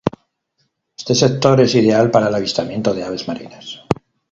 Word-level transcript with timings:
Ese 0.97 1.13
sector 1.13 1.61
es 1.61 1.75
ideal 1.75 2.09
para 2.09 2.27
el 2.29 2.33
avistamiento 2.33 2.91
de 2.95 3.03
aves 3.03 3.27
marinas. 3.27 3.83